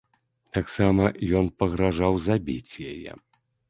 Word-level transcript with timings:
Таксама 0.57 1.03
ён 1.43 1.53
пагражаў 1.61 2.13
забіць 2.29 2.73
яе. 2.91 3.11